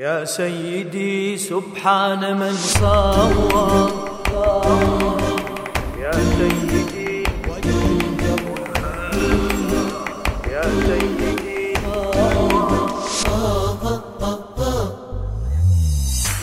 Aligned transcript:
يا 0.00 0.24
سيدي 0.24 1.36
سبحان 1.38 2.36
من 2.40 2.52
صور 2.52 3.90
يا 6.00 6.12
سيدي 6.12 7.24
يا 10.52 10.62
سيدي. 10.86 11.74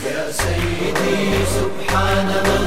يا 0.06 0.32
سيدي 0.32 1.44
سبحان 1.56 2.26
من 2.46 2.57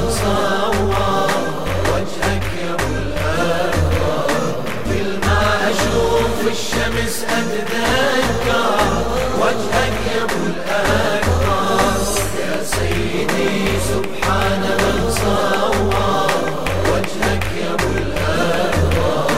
يا 17.60 17.74
ابو 17.74 17.88
الاكبر 17.96 19.30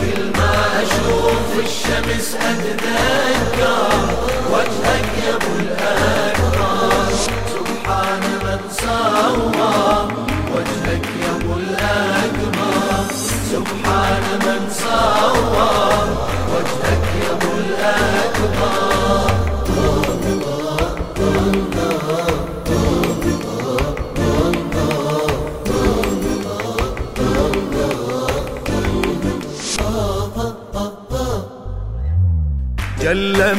كل 0.00 0.22
ما 0.38 0.82
أشوف 0.82 1.64
الشمس 1.64 2.34
اتذكر 2.34 3.93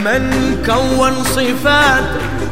من 0.06 0.58
كون 0.66 1.24
صفات 1.24 2.04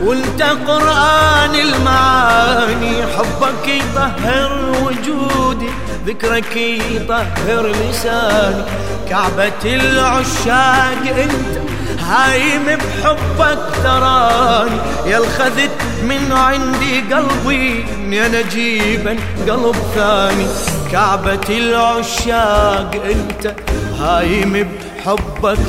وانت 0.03 0.41
قرآن 0.67 1.55
المعاني. 1.55 3.03
حبك 3.17 3.67
يطهر 3.67 4.51
وجودي 4.83 5.69
ذكرك 6.07 6.55
يطهر 6.55 7.67
لساني. 7.67 8.63
كعبة 9.09 9.63
العشاق 9.65 11.03
أنت 11.23 11.53
هايم 11.99 12.65
بحبك 12.65 13.59
تراني 13.83 14.77
يا 15.05 15.17
الخذت 15.17 15.71
من 16.03 16.31
عندي 16.31 17.13
قلبي 17.13 17.85
يا 18.15 18.27
نجيبا 18.27 19.15
قلب 19.47 19.75
ثاني. 19.95 20.47
كعبة 20.91 21.47
العشاق 21.49 22.91
أنت 23.05 23.55
هايم 23.99 24.53
بحبك 24.53 24.92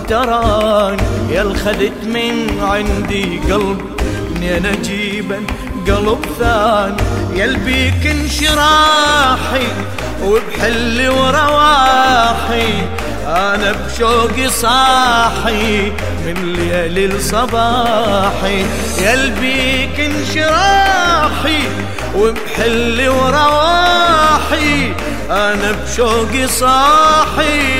تراني 0.08 1.02
يا 1.30 1.42
الخذت 1.42 2.04
من 2.04 2.60
عندي 2.62 3.40
قلب. 3.50 3.80
يا 4.42 4.58
نجيبا 4.58 5.46
قلب 5.86 6.24
ثاني. 6.38 6.96
يا 7.38 7.46
بيك 7.66 8.06
انشراحي 8.06 9.66
وبحل 10.24 11.08
ورواحي. 11.08 12.72
أنا 13.26 13.72
بشوقي 13.72 14.48
صاحي 14.48 15.92
من 16.26 16.52
ليل 16.88 17.16
لصباحي 17.16 18.64
يا 19.00 19.34
بيك 19.40 20.00
انشراحي 20.00 21.62
وبحل 22.16 23.08
ورواحي. 23.08 24.92
أنا 25.30 25.72
بشوقي 25.72 26.48
صاحي. 26.48 27.73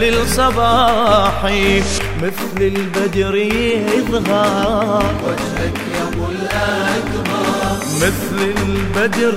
ليل 0.00 0.22
لصباحي 0.22 1.82
مثل 2.22 2.58
البدر 2.60 3.34
يظهر. 3.34 5.14
وجهك 5.26 5.78
يا 5.94 6.02
أبو 6.12 6.24
الأكبر. 6.30 7.76
مثل 7.96 8.38
البدر 8.62 9.34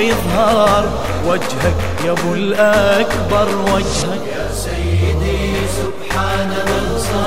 يظهر. 0.00 0.84
وجهك 1.26 1.74
يا 2.04 2.10
أبو 2.12 2.34
الأكبر 2.34 3.48
وجهك. 3.74 4.22
يا 4.36 4.46
سيدي 4.54 5.52
سبحان 5.78 6.48
من 6.48 6.98
صور 6.98 7.19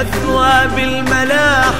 أثواب 0.00 0.78
الملاح 0.78 1.74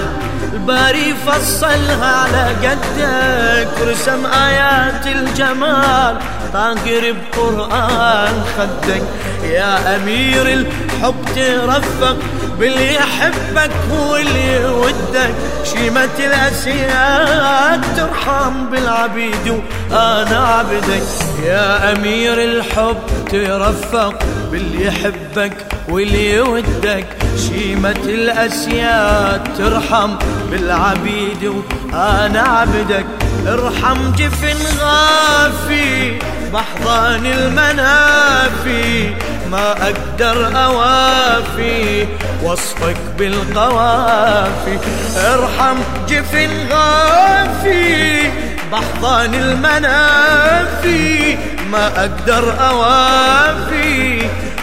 الباري 0.53 1.15
فصلها 1.27 2.06
على 2.06 2.54
قدك 2.62 3.88
رسم 3.88 4.27
آيات 4.27 5.06
الجمال 5.06 6.16
طاقر 6.53 7.15
بقرآن 7.34 8.44
خدك. 8.59 9.03
يا 9.44 9.97
أمير 9.97 10.43
الحب 10.43 11.15
ترفق 11.37 12.16
باللي 12.59 12.94
يحبك 12.94 13.71
واللي 14.00 14.62
يودك. 14.62 15.34
شيمة 15.65 16.16
الأسياد 16.19 17.83
ترحم 17.97 18.66
بالعبيد 18.71 19.62
وأنا 19.91 20.38
عبدك. 20.38 21.03
يا 21.44 21.93
أمير 21.93 22.44
الحب 22.44 22.97
ترفق 23.33 24.15
باللي 24.50 24.87
يحبك 24.87 25.56
واللي 25.88 26.34
يودك 26.34 27.06
شيمة 27.36 27.97
الأسياد 28.04 29.41
ترحم 29.58 30.10
بالعبيد 30.50 31.44
وأنا 31.44 32.41
عبدك. 32.41 33.06
ارحم 33.47 34.12
جفن 34.19 34.56
غافي 34.80 36.19
بحضان 36.52 37.26
المنافي 37.26 39.14
ما 39.50 39.72
أقدر 39.72 40.64
أوافي 40.64 42.06
وصفك 42.42 42.97
بالقوافي. 43.18 44.78
ارحم 45.16 45.76
جفن 46.08 46.50
غافي 46.70 48.30
بحضان 48.72 49.34
المنافي 49.34 51.36
ما 51.72 51.86
أقدر 51.86 52.54
أوافي. 52.70 54.22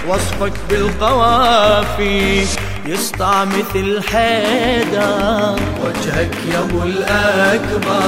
وصفك 0.10 0.54
بالقوافي 0.70 2.46
يسطع 2.86 3.46
مثل 3.46 4.04
حيدر 4.04 5.56
وجهك 5.86 6.36
يا 6.54 6.60
أبو 6.60 6.84
الأكبر 6.84 8.04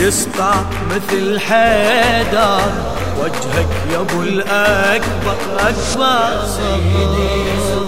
يسطع 0.00 0.54
مثل 0.90 1.40
حيدر 1.40 2.60
وجهك 3.20 3.68
يا 3.92 4.00
أبو 4.00 4.22
الأكبر 4.22 5.36
أكبر. 5.58 6.46
سيدي 6.46 7.81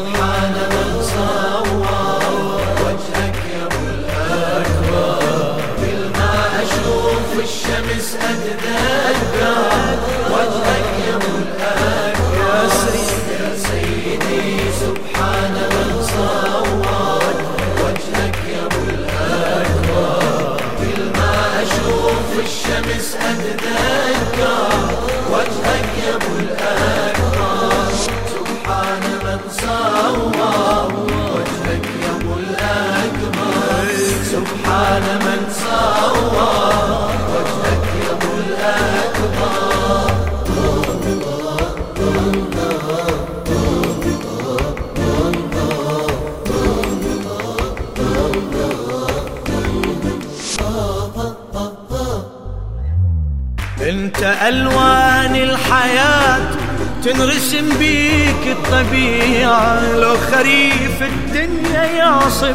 تنرسم 57.14 57.68
بيك 57.78 58.56
الطبيعة 58.56 59.96
لو 59.96 60.14
خريف 60.32 61.02
الدنيا 61.02 61.82
يعصف 61.84 62.54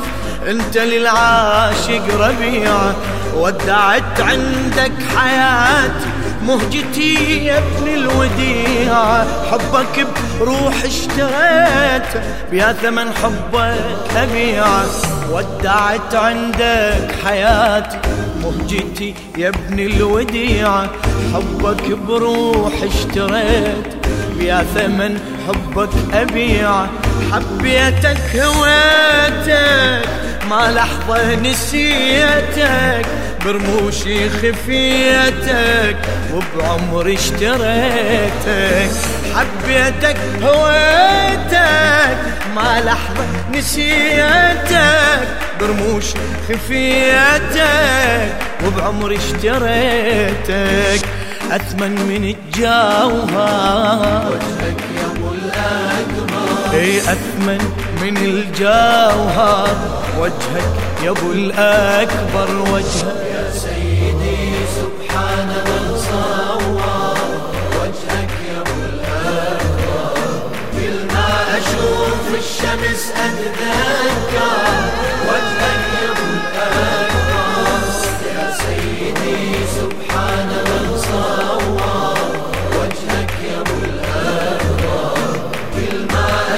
أنت 0.50 0.78
للعاشق 0.78 2.04
ربيعة 2.20 2.96
ودعت 3.36 4.22
عندك 4.22 4.92
حياتي 5.18 6.06
مهجتي 6.48 7.46
يا 7.46 7.58
ابن 7.58 7.88
الوديعة 7.94 9.28
حبك 9.52 10.08
بروح 10.40 10.84
اشتريته 10.84 12.22
بيا 12.52 12.74
ثمن 12.74 13.12
حبك 13.24 14.16
أبيعة 14.16 14.86
ودعت 15.32 16.16
عندك 16.16 17.12
حياتي 17.26 17.98
مهجتي 18.44 19.14
يا 19.38 19.50
ابن 19.50 19.80
الوديعة 19.80 20.90
حبك 21.34 21.92
بروح 22.08 22.74
اشتريت 22.84 24.00
بيا 24.40 24.66
ثمن 24.76 25.20
حبك 25.48 25.90
أبيعة 26.14 26.90
حبيتك 27.32 28.18
هويتك 28.36 30.10
ما 30.50 30.72
لحظة 30.72 31.36
نسيتك. 31.36 33.06
برموشي 33.46 34.30
خفيتك 34.30 35.98
وبعمري 36.34 37.14
اشتريتك. 37.14 38.92
حبيتك 39.36 40.18
هويتك 40.44 42.18
ما 42.56 42.82
لحظة 42.86 43.26
نسيتك. 43.54 45.28
برموش 45.60 46.06
خفيتك 46.50 48.34
وبعمري 48.66 49.18
اشتريتك. 49.18 51.06
أثمن 51.52 51.92
من 52.10 52.24
الجوهر 52.36 54.26
وجهك 54.32 54.82
يا 54.98 55.06
ابو 55.16 55.28
الاكبر 55.34 56.74
إي 56.74 56.98
اثمن 57.00 57.62
من 58.02 58.16
الجوهر 58.18 59.76
وجهك 60.20 60.70
يا 61.04 61.10
أبو 61.12 61.32
الأكبر 61.32 62.50
وجهك 62.74 63.20
يا 63.34 63.52
سيدي 63.54 64.52
سبحان 64.78 65.48
من 65.48 65.84
صور 66.10 67.18
وجهك 67.82 68.32
يا 68.50 68.58
أبو 68.62 68.80
الأكبر. 68.94 70.14
كل 70.74 70.98
ما 71.14 71.30
أشوف 71.58 72.24
الشمس 72.38 73.04
اتذكر 73.12 73.89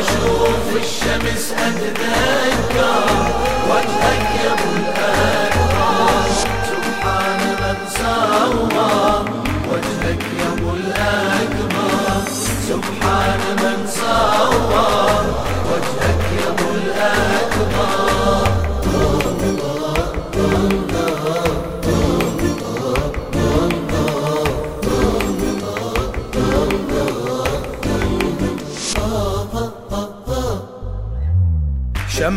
ما 0.01 0.07
أشوف 0.07 0.75
الشمس 0.83 1.51
أتذكر 1.51 3.05
وجهك 3.69 4.29
يا 4.43 4.55
سبحان 6.71 7.39
من 7.61 7.77
صور 7.97 9.25
وجهك 9.71 10.23
سبحان 12.67 13.00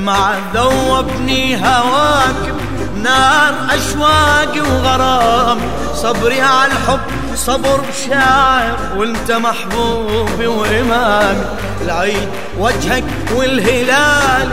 شمع 0.04 0.34
ذوبني 0.54 1.56
هواك 1.56 2.54
نار 3.02 3.54
أشواقي 3.70 4.60
وغرام. 4.60 5.58
صبري 5.94 6.40
على 6.40 6.72
الحب 6.72 7.00
صبر 7.34 7.80
بشاعر 7.80 8.76
وانت 8.96 9.32
محبوبي 9.32 10.46
وإمامي 10.46 11.44
العيد 11.80 12.28
وجهك 12.58 13.04
والهلال 13.34 14.48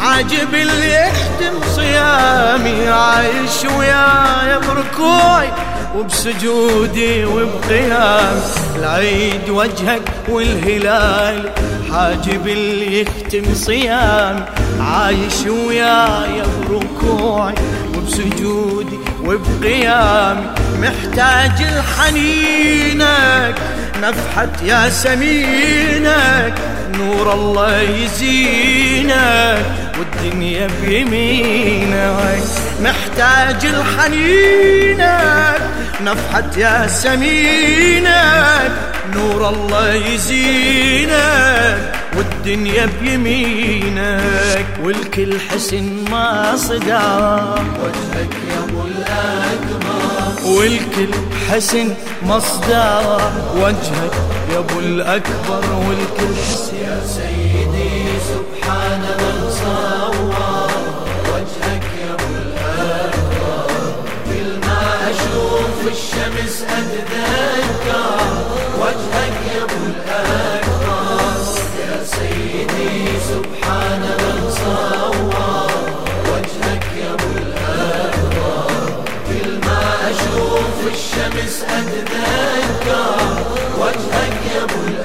حاجب 0.00 0.54
اللي 0.54 0.94
يختم 0.94 1.54
صيامي. 1.76 2.88
عايش 2.88 3.64
وياي 3.78 4.58
بركوعي 4.68 5.52
وبسجودي 5.98 7.24
وبقيامي 7.24 8.40
العيد 8.76 9.48
وجهك 9.50 10.02
والهلال 10.28 11.50
حاجب 11.92 12.48
اللي 12.48 13.00
يختم 13.00 13.54
صيامي 13.54 14.40
عايش 14.80 15.46
وياي 15.46 16.42
بركوعي 16.68 17.54
وبسجودي 17.96 18.98
وبقيامي 19.24 20.40
محتاج 20.80 21.62
لحنينك 21.62 23.54
نفحة 24.02 24.48
يا 24.64 24.88
سمينك 24.88 26.54
نور 26.98 27.32
الله 27.34 27.80
يزينك 27.80 29.62
والدنيا 29.98 30.68
بيمينك 30.84 32.42
محتاج 32.82 33.66
لحنينك 33.66 35.60
نفحة 36.04 36.50
يا 36.56 36.86
سمينك 36.86 38.72
نور 39.16 39.48
الله 39.48 39.94
يزينك 39.94 41.92
والدنيا 42.16 42.88
بيمينك 43.02 44.66
والكل 44.84 45.40
حسن 45.40 46.04
ما 46.10 46.56
صدام 46.56 47.66
وجهك 47.82 48.32
يا 48.50 48.58
أبو 48.68 48.82
الاكبر 48.86 50.50
والكل 50.58 51.14
حسن 51.50 51.94
مصدر 52.22 53.32
وجهك 53.56 54.14
يا 54.52 54.58
أبو 54.58 54.78
الأكبر 54.80 55.64
والكل 55.88 56.34
حسن 56.50 56.76
يا 56.76 57.00
سيدي. 57.06 57.41
الشمس 81.22 81.62
اتذكر 81.62 83.16
وجهك 83.78 84.34
يا 84.54 84.62
ابو 84.64 85.01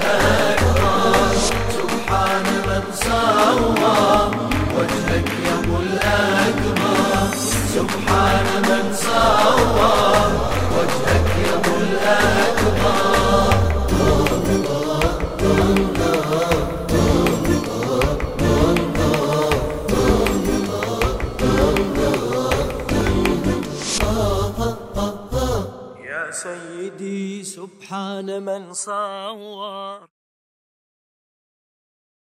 من 28.25 28.73
صور 28.73 30.16